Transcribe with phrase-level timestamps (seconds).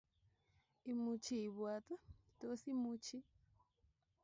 [0.89, 1.87] Imuchi ibwaat,
[2.39, 3.17] Tos imuchi?